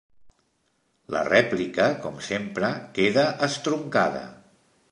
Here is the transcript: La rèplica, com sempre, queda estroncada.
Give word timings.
La 1.15 1.19
rèplica, 1.27 1.85
com 2.05 2.17
sempre, 2.29 2.71
queda 2.97 3.27
estroncada. 3.49 4.25